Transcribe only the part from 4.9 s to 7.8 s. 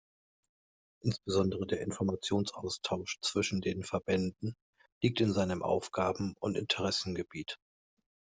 liegt in seinem Aufgaben- und Interessensgebiet.